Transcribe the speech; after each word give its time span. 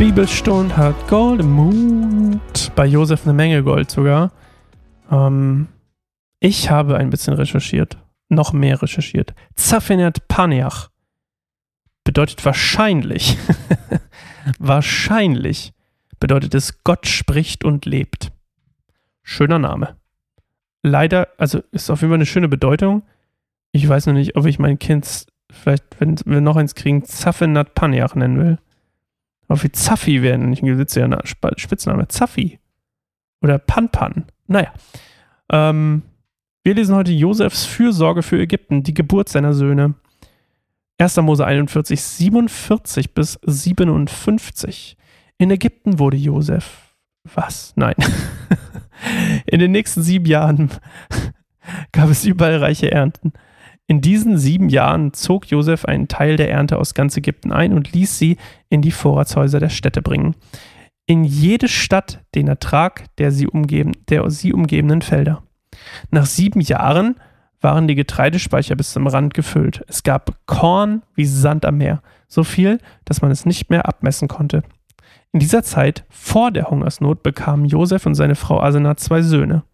Bibelstunde 0.00 0.78
hat 0.78 1.08
Gold 1.08 1.42
im 1.42 1.52
Mund. 1.52 2.72
Bei 2.74 2.86
Josef 2.86 3.24
eine 3.24 3.34
Menge 3.34 3.62
Gold 3.62 3.90
sogar. 3.90 4.32
Ähm, 5.12 5.68
ich 6.38 6.70
habe 6.70 6.96
ein 6.96 7.10
bisschen 7.10 7.34
recherchiert. 7.34 7.98
Noch 8.30 8.54
mehr 8.54 8.80
recherchiert. 8.80 9.34
Zafinat 9.56 10.26
Paneach 10.26 10.88
bedeutet 12.02 12.42
wahrscheinlich, 12.46 13.36
wahrscheinlich 14.58 15.74
bedeutet 16.18 16.54
es 16.54 16.82
Gott 16.82 17.06
spricht 17.06 17.62
und 17.62 17.84
lebt. 17.84 18.32
Schöner 19.22 19.58
Name. 19.58 19.96
Leider, 20.82 21.28
also 21.36 21.62
ist 21.72 21.90
auf 21.90 22.00
jeden 22.00 22.10
Fall 22.10 22.16
eine 22.16 22.26
schöne 22.26 22.48
Bedeutung. 22.48 23.02
Ich 23.70 23.86
weiß 23.86 24.06
noch 24.06 24.14
nicht, 24.14 24.34
ob 24.34 24.46
ich 24.46 24.58
mein 24.58 24.78
Kind 24.78 25.26
vielleicht, 25.52 25.84
wenn 26.00 26.16
wir 26.24 26.40
noch 26.40 26.56
eins 26.56 26.74
kriegen, 26.74 27.04
Zafinat 27.04 27.74
Paneach 27.74 28.14
nennen 28.14 28.38
will. 28.38 28.58
Aber 29.50 29.60
wie 29.64 29.72
Zaffi 29.72 30.22
werden 30.22 30.48
nicht 30.48 30.62
ein 30.62 30.76
Sitz 30.76 30.94
ja 30.94 31.06
ein 31.06 31.18
Spitzname. 31.24 32.06
Zaffi. 32.06 32.60
Oder 33.42 33.58
Panpan. 33.58 34.26
Naja. 34.46 34.72
Ähm, 35.50 36.02
wir 36.62 36.74
lesen 36.74 36.94
heute 36.94 37.10
Josefs 37.10 37.66
Fürsorge 37.66 38.22
für 38.22 38.38
Ägypten, 38.40 38.84
die 38.84 38.94
Geburt 38.94 39.28
seiner 39.28 39.52
Söhne. 39.52 39.94
1. 40.98 41.16
Mose 41.16 41.44
41, 41.44 42.00
47 42.00 43.12
bis 43.12 43.40
57. 43.42 44.96
In 45.38 45.50
Ägypten 45.50 45.98
wurde 45.98 46.16
Josef. 46.16 46.94
Was? 47.34 47.72
Nein. 47.74 47.96
In 49.46 49.58
den 49.58 49.72
nächsten 49.72 50.04
sieben 50.04 50.26
Jahren 50.26 50.70
gab 51.92 52.08
es 52.08 52.24
überall 52.24 52.58
reiche 52.58 52.92
Ernten. 52.92 53.32
In 53.90 54.00
diesen 54.00 54.38
sieben 54.38 54.68
Jahren 54.68 55.14
zog 55.14 55.50
Josef 55.50 55.84
einen 55.84 56.06
Teil 56.06 56.36
der 56.36 56.48
Ernte 56.48 56.78
aus 56.78 56.94
ganz 56.94 57.16
Ägypten 57.16 57.50
ein 57.50 57.72
und 57.72 57.92
ließ 57.92 58.20
sie 58.20 58.36
in 58.68 58.82
die 58.82 58.92
Vorratshäuser 58.92 59.58
der 59.58 59.68
Städte 59.68 60.00
bringen. 60.00 60.36
In 61.06 61.24
jede 61.24 61.66
Stadt 61.66 62.24
den 62.36 62.46
Ertrag 62.46 63.06
der 63.16 63.32
sie, 63.32 63.48
umgeben, 63.48 63.90
der 64.08 64.30
sie 64.30 64.52
umgebenden 64.52 65.02
Felder. 65.02 65.42
Nach 66.12 66.24
sieben 66.24 66.60
Jahren 66.60 67.16
waren 67.60 67.88
die 67.88 67.96
Getreidespeicher 67.96 68.76
bis 68.76 68.92
zum 68.92 69.08
Rand 69.08 69.34
gefüllt. 69.34 69.82
Es 69.88 70.04
gab 70.04 70.38
Korn 70.46 71.02
wie 71.16 71.26
Sand 71.26 71.64
am 71.64 71.78
Meer, 71.78 72.00
so 72.28 72.44
viel, 72.44 72.78
dass 73.06 73.22
man 73.22 73.32
es 73.32 73.44
nicht 73.44 73.70
mehr 73.70 73.88
abmessen 73.88 74.28
konnte. 74.28 74.62
In 75.32 75.40
dieser 75.40 75.64
Zeit, 75.64 76.04
vor 76.10 76.52
der 76.52 76.70
Hungersnot, 76.70 77.24
bekamen 77.24 77.64
Josef 77.64 78.06
und 78.06 78.14
seine 78.14 78.36
Frau 78.36 78.60
Asenat 78.60 79.00
zwei 79.00 79.22
Söhne. 79.22 79.64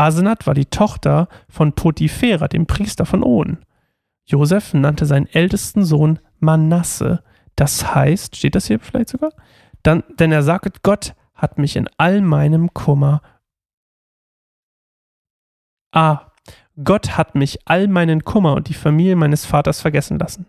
Asenat 0.00 0.46
war 0.46 0.54
die 0.54 0.66
Tochter 0.66 1.28
von 1.50 1.74
Potiphera, 1.74 2.48
dem 2.48 2.66
Priester 2.66 3.04
von 3.04 3.22
On. 3.22 3.58
Josef 4.24 4.72
nannte 4.72 5.04
seinen 5.04 5.26
ältesten 5.26 5.84
Sohn 5.84 6.20
Manasse. 6.38 7.22
Das 7.54 7.94
heißt, 7.94 8.34
steht 8.34 8.54
das 8.54 8.66
hier 8.66 8.80
vielleicht 8.80 9.10
sogar? 9.10 9.32
Dann, 9.82 10.02
denn 10.18 10.32
er 10.32 10.42
sagte, 10.42 10.72
Gott 10.82 11.14
hat 11.34 11.58
mich 11.58 11.76
in 11.76 11.86
all 11.98 12.22
meinem 12.22 12.72
Kummer. 12.72 13.20
Ah, 15.92 16.32
Gott 16.82 17.18
hat 17.18 17.34
mich 17.34 17.58
all 17.66 17.86
meinen 17.86 18.24
Kummer 18.24 18.54
und 18.54 18.68
die 18.68 18.74
Familie 18.74 19.16
meines 19.16 19.44
Vaters 19.44 19.82
vergessen 19.82 20.18
lassen. 20.18 20.46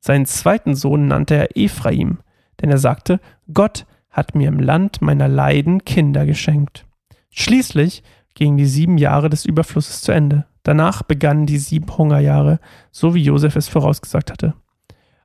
Seinen 0.00 0.24
zweiten 0.24 0.74
Sohn 0.74 1.08
nannte 1.08 1.34
er 1.34 1.56
Ephraim, 1.58 2.20
denn 2.62 2.70
er 2.70 2.78
sagte, 2.78 3.20
Gott 3.52 3.84
hat 4.08 4.34
mir 4.34 4.48
im 4.48 4.60
Land 4.60 5.02
meiner 5.02 5.28
Leiden 5.28 5.84
Kinder 5.84 6.24
geschenkt. 6.24 6.86
Schließlich 7.28 8.02
gingen 8.34 8.56
die 8.56 8.66
sieben 8.66 8.98
Jahre 8.98 9.30
des 9.30 9.44
Überflusses 9.44 10.00
zu 10.02 10.12
Ende. 10.12 10.46
Danach 10.62 11.02
begannen 11.02 11.46
die 11.46 11.58
sieben 11.58 11.96
Hungerjahre, 11.96 12.60
so 12.90 13.14
wie 13.14 13.22
Josef 13.22 13.56
es 13.56 13.68
vorausgesagt 13.68 14.30
hatte. 14.30 14.54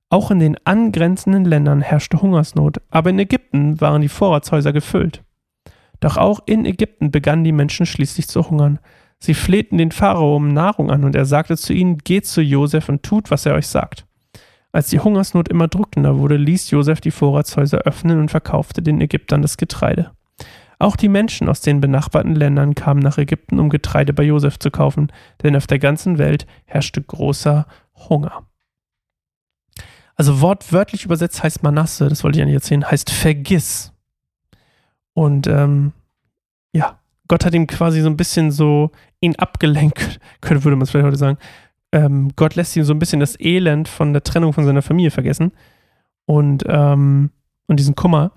Auch 0.10 0.32
in 0.32 0.40
den 0.40 0.58
angrenzenden 0.64 1.46
Ländern 1.46 1.82
herrschte 1.82 2.22
Hungersnot, 2.22 2.78
aber 2.90 3.10
in 3.10 3.20
Ägypten 3.20 3.82
waren 3.82 4.02
die 4.02 4.08
Vorratshäuser 4.08 4.72
gefüllt. 4.72 5.24
Doch 6.00 6.18
auch 6.18 6.40
in 6.46 6.66
Ägypten 6.66 7.12
begannen 7.12 7.44
die 7.44 7.52
Menschen 7.52 7.86
schließlich 7.86 8.28
zu 8.28 8.50
hungern. 8.50 8.80
Sie 9.20 9.34
flehten 9.34 9.78
den 9.78 9.92
Pharao 9.92 10.36
um 10.36 10.54
Nahrung 10.54 10.92
an 10.92 11.04
und 11.04 11.16
er 11.16 11.26
sagte 11.26 11.58
zu 11.58 11.74
ihnen, 11.74 11.98
geht 11.98 12.26
zu 12.26 12.42
Josef 12.42 12.88
und 12.88 13.04
tut, 13.04 13.32
was 13.32 13.46
er 13.46 13.56
euch 13.56 13.68
sagt. 13.68 14.06
Als 14.72 14.90
die 14.90 15.00
Hungersnot 15.00 15.50
immer 15.50 15.68
drückender 15.68 16.20
wurde, 16.20 16.38
ließ 16.38 16.70
Josef 16.70 17.02
die 17.02 17.12
Vorratshäuser 17.12 17.80
öffnen 17.80 18.20
und 18.20 18.30
verkaufte 18.30 18.82
den 18.82 19.02
Ägyptern 19.02 19.42
das 19.42 19.58
Getreide. 19.58 20.12
Auch 20.80 20.96
die 20.96 21.10
Menschen 21.10 21.50
aus 21.50 21.62
den 21.62 21.82
benachbarten 21.82 22.36
Ländern 22.36 22.76
kamen 22.76 23.00
nach 23.00 23.18
Ägypten, 23.18 23.60
um 23.60 23.70
Getreide 23.70 24.14
bei 24.14 24.24
Josef 24.24 24.60
zu 24.60 24.70
kaufen, 24.70 25.12
denn 25.42 25.56
auf 25.56 25.66
der 25.66 25.80
ganzen 25.80 26.18
Welt 26.18 26.46
herrschte 26.66 27.02
großer 27.02 27.66
Hunger. 28.10 28.46
Also 30.16 30.42
wortwörtlich 30.42 31.06
übersetzt 31.06 31.44
heißt 31.44 31.64
Manasse, 31.64 32.10
das 32.10 32.24
wollte 32.24 32.38
ich 32.38 32.44
eigentlich 32.44 32.56
erzählen, 32.56 32.90
heißt 32.90 33.12
vergiss. 33.12 33.94
Und 35.14 35.48
ähm, 35.48 35.94
ja, 36.74 37.00
Gott 37.28 37.46
hat 37.46 37.54
ihm 37.54 37.68
quasi 37.68 38.02
so 38.02 38.10
ein 38.10 38.18
bisschen 38.18 38.52
so 38.52 38.92
ihn 39.20 39.36
abgelenkt, 39.36 40.20
könnte, 40.42 40.64
würde 40.64 40.76
man 40.76 40.84
es 40.84 40.92
vielleicht 40.92 41.08
heute 41.08 41.18
sagen. 41.18 41.38
Ähm, 41.92 42.32
Gott 42.36 42.56
lässt 42.56 42.76
ihn 42.76 42.84
so 42.84 42.94
ein 42.94 43.00
bisschen 43.00 43.20
das 43.20 43.40
Elend 43.40 43.88
von 43.88 44.14
der 44.14 44.24
Trennung 44.24 44.54
von 44.54 44.66
seiner 44.66 44.82
Familie 44.82 45.12
vergessen 45.12 45.54
und, 46.26 46.64
ähm, 46.68 47.32
und 47.68 47.80
diesen 47.80 47.96
Kummer. 47.96 48.32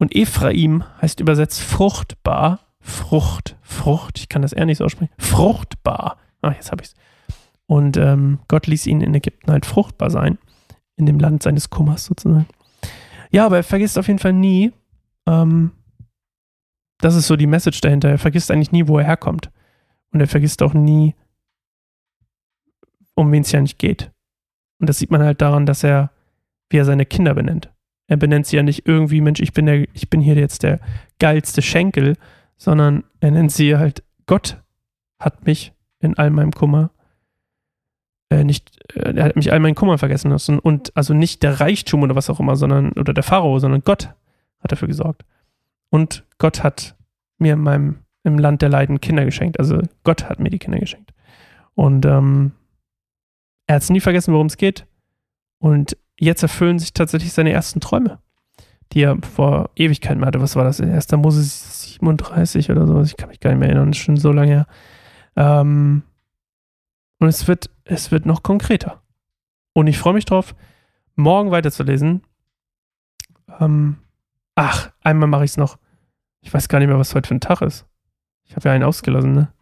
Und 0.00 0.16
Ephraim 0.16 0.82
heißt 1.00 1.20
übersetzt 1.20 1.60
fruchtbar. 1.60 2.60
Frucht, 2.80 3.56
Frucht, 3.60 4.18
ich 4.18 4.30
kann 4.30 4.40
das 4.40 4.54
eher 4.54 4.64
nicht 4.64 4.78
so 4.78 4.86
aussprechen. 4.86 5.12
Fruchtbar. 5.18 6.16
Ach, 6.40 6.54
jetzt 6.54 6.72
habe 6.72 6.82
ich 6.82 6.88
es. 6.88 6.94
Und 7.66 7.98
ähm, 7.98 8.38
Gott 8.48 8.66
ließ 8.66 8.86
ihn 8.86 9.02
in 9.02 9.14
Ägypten 9.14 9.52
halt 9.52 9.66
fruchtbar 9.66 10.10
sein. 10.10 10.38
In 10.96 11.04
dem 11.04 11.20
Land 11.20 11.42
seines 11.42 11.68
Kummers 11.68 12.06
sozusagen. 12.06 12.48
Ja, 13.30 13.44
aber 13.44 13.58
er 13.58 13.62
vergisst 13.62 13.98
auf 13.98 14.08
jeden 14.08 14.18
Fall 14.18 14.32
nie, 14.32 14.72
ähm, 15.26 15.72
das 16.98 17.14
ist 17.14 17.26
so 17.26 17.36
die 17.36 17.46
Message 17.46 17.80
dahinter. 17.82 18.08
Er 18.08 18.18
vergisst 18.18 18.50
eigentlich 18.50 18.72
nie, 18.72 18.88
wo 18.88 18.98
er 18.98 19.04
herkommt. 19.04 19.50
Und 20.12 20.20
er 20.20 20.28
vergisst 20.28 20.62
auch 20.62 20.72
nie, 20.72 21.14
um 23.14 23.30
wen 23.32 23.42
es 23.42 23.52
ja 23.52 23.60
nicht 23.60 23.78
geht. 23.78 24.10
Und 24.78 24.88
das 24.88 24.98
sieht 24.98 25.10
man 25.10 25.22
halt 25.22 25.42
daran, 25.42 25.66
dass 25.66 25.84
er, 25.84 26.10
wie 26.70 26.78
er 26.78 26.86
seine 26.86 27.04
Kinder 27.04 27.34
benennt. 27.34 27.70
Er 28.10 28.16
benennt 28.16 28.46
sie 28.46 28.56
ja 28.56 28.64
nicht 28.64 28.86
irgendwie, 28.88 29.20
Mensch, 29.20 29.40
ich 29.40 29.52
bin, 29.52 29.66
der, 29.66 29.86
ich 29.94 30.10
bin 30.10 30.20
hier 30.20 30.34
jetzt 30.34 30.64
der 30.64 30.80
geilste 31.20 31.62
Schenkel, 31.62 32.16
sondern 32.56 33.04
er 33.20 33.30
nennt 33.30 33.52
sie 33.52 33.76
halt, 33.76 34.02
Gott 34.26 34.60
hat 35.20 35.46
mich 35.46 35.72
in 36.00 36.18
all 36.18 36.30
meinem 36.30 36.50
Kummer 36.50 36.90
äh, 38.30 38.42
nicht, 38.42 38.78
äh, 38.94 39.14
er 39.14 39.24
hat 39.24 39.36
mich 39.36 39.52
all 39.52 39.60
meinen 39.60 39.74
Kummer 39.74 39.96
vergessen 39.98 40.30
lassen. 40.30 40.58
Und 40.58 40.96
also 40.96 41.14
nicht 41.14 41.42
der 41.42 41.60
Reichtum 41.60 42.02
oder 42.02 42.16
was 42.16 42.30
auch 42.30 42.40
immer, 42.40 42.56
sondern, 42.56 42.92
oder 42.92 43.12
der 43.12 43.22
Pharao, 43.22 43.58
sondern 43.58 43.82
Gott 43.84 44.10
hat 44.60 44.72
dafür 44.72 44.88
gesorgt. 44.88 45.24
Und 45.90 46.24
Gott 46.38 46.62
hat 46.62 46.96
mir 47.38 47.54
in 47.54 47.60
meinem, 47.60 47.98
im 48.22 48.38
Land 48.38 48.62
der 48.62 48.68
Leiden 48.68 49.00
Kinder 49.00 49.24
geschenkt. 49.24 49.58
Also 49.58 49.82
Gott 50.04 50.28
hat 50.28 50.40
mir 50.40 50.50
die 50.50 50.58
Kinder 50.58 50.78
geschenkt. 50.78 51.12
Und 51.74 52.06
ähm, 52.06 52.52
er 53.66 53.76
hat 53.76 53.82
es 53.82 53.90
nie 53.90 54.00
vergessen, 54.00 54.32
worum 54.32 54.46
es 54.46 54.56
geht. 54.56 54.86
Und 55.58 55.96
jetzt 56.20 56.42
erfüllen 56.42 56.78
sich 56.78 56.92
tatsächlich 56.92 57.32
seine 57.32 57.52
ersten 57.52 57.80
Träume, 57.80 58.18
die 58.92 59.02
er 59.02 59.16
vor 59.22 59.70
Ewigkeiten 59.76 60.24
hatte. 60.24 60.40
Was 60.40 60.56
war 60.56 60.64
das? 60.64 60.80
1. 60.80 61.10
Mose 61.12 61.42
37 61.42 62.70
oder 62.70 62.86
sowas. 62.86 63.08
Ich 63.08 63.16
kann 63.16 63.28
mich 63.28 63.40
gar 63.40 63.50
nicht 63.50 63.60
mehr 63.60 63.68
erinnern. 63.68 63.90
Das 63.90 63.98
ist 63.98 64.04
schon 64.04 64.16
so 64.16 64.32
lange 64.32 64.50
her. 64.50 64.66
Ähm, 65.36 66.02
und 67.18 67.28
es 67.28 67.48
wird, 67.48 67.70
es 67.84 68.10
wird 68.10 68.26
noch 68.26 68.42
konkreter. 68.42 69.02
Und 69.72 69.86
ich 69.86 69.98
freue 69.98 70.14
mich 70.14 70.24
drauf, 70.24 70.54
morgen 71.16 71.50
weiterzulesen. 71.50 72.22
Ähm, 73.58 73.98
ach, 74.54 74.90
einmal 75.02 75.28
mache 75.28 75.44
ich 75.44 75.52
es 75.52 75.56
noch. 75.56 75.78
Ich 76.40 76.52
weiß 76.52 76.68
gar 76.68 76.78
nicht 76.78 76.88
mehr, 76.88 76.98
was 76.98 77.14
heute 77.14 77.28
für 77.28 77.34
ein 77.34 77.40
Tag 77.40 77.62
ist. 77.62 77.86
Ich 78.44 78.56
habe 78.56 78.68
ja 78.68 78.74
einen 78.74 78.84
ausgelassen, 78.84 79.32
ne? 79.32 79.52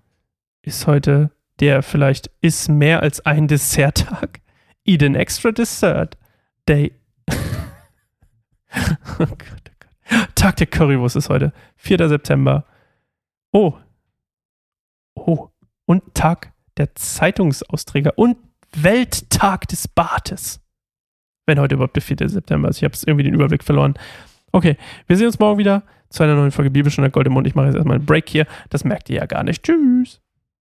Ist 0.63 0.87
heute 0.87 1.31
der 1.61 1.83
vielleicht 1.83 2.31
ist 2.41 2.69
mehr 2.69 3.03
als 3.03 3.25
ein 3.27 3.49
Desserttag? 3.49 4.41
Eat 4.85 5.03
an 5.03 5.15
extra 5.15 5.51
dessert. 5.51 6.17
Day. 6.69 6.93
oh 7.31 7.35
Gott, 9.19 9.21
oh 9.21 9.77
Gott. 9.81 10.29
Tag 10.35 10.57
der 10.57 10.67
Currywurst 10.67 11.17
ist 11.17 11.31
heute. 11.31 11.53
4. 11.77 12.09
September. 12.09 12.67
Oh. 13.53 13.75
Oh. 15.15 15.49
Und 15.87 16.15
Tag 16.15 16.53
der 16.77 16.95
Zeitungsausträger 16.95 18.13
und 18.17 18.37
Welttag 18.77 19.67
des 19.69 19.89
Bartes. 19.89 20.61
Wenn 21.47 21.59
heute 21.59 21.77
überhaupt 21.77 21.97
der 21.97 22.03
4. 22.03 22.29
September 22.29 22.69
ist. 22.69 22.77
Ich 22.77 22.85
habe 22.85 22.95
irgendwie 23.07 23.25
den 23.25 23.35
Überblick 23.35 23.65
verloren. 23.65 23.95
Okay, 24.53 24.77
wir 25.07 25.17
sehen 25.17 25.27
uns 25.27 25.39
morgen 25.39 25.59
wieder 25.59 25.83
zu 26.11 26.23
einer 26.23 26.35
neuen 26.35 26.51
Folge 26.51 26.71
Bibelstunde 26.71 27.11
Gold 27.11 27.27
im 27.27 27.33
Mund. 27.33 27.47
Ich 27.47 27.55
mache 27.55 27.67
jetzt 27.67 27.77
erstmal 27.77 27.97
einen 27.97 28.07
Break 28.07 28.29
hier. 28.29 28.47
Das 28.69 28.85
merkt 28.85 29.09
ihr 29.09 29.17
ja 29.17 29.27
gar 29.27 29.43
nicht. 29.43 29.63
Tschüss. 29.63 30.21